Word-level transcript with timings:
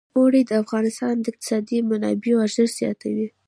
اوړي 0.17 0.41
د 0.45 0.51
افغانستان 0.63 1.15
د 1.19 1.25
اقتصادي 1.31 1.77
منابعو 1.89 2.43
ارزښت 2.45 2.73
زیاتوي. 2.81 3.27